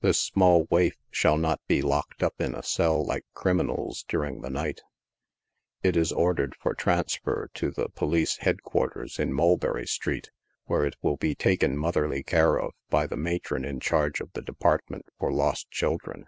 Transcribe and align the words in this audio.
This 0.00 0.18
small 0.18 0.66
waif 0.68 0.96
shall 1.12 1.36
not 1.38 1.60
be 1.68 1.80
locked 1.80 2.24
up 2.24 2.40
in 2.40 2.56
a 2.56 2.62
cell 2.64 3.06
like 3.06 3.24
criminals, 3.34 4.04
during 4.08 4.40
the 4.40 4.50
night; 4.50 4.80
it 5.84 5.96
is 5.96 6.10
ordered 6.10 6.56
for 6.58 6.74
transfer 6.74 7.48
to 7.54 7.70
the 7.70 7.88
Police 7.88 8.38
Head 8.38 8.64
Quarters, 8.64 9.20
in 9.20 9.32
Mulberry 9.32 9.86
street, 9.86 10.32
where 10.64 10.84
it 10.84 10.96
will 11.02 11.18
be 11.18 11.36
taken 11.36 11.76
motherly 11.78 12.24
care 12.24 12.58
of 12.58 12.72
by 12.88 13.06
the 13.06 13.16
matron 13.16 13.64
in 13.64 13.78
charge 13.78 14.20
of 14.20 14.32
the 14.32 14.42
department 14.42 15.06
for 15.20 15.30
lost 15.32 15.70
children. 15.70 16.26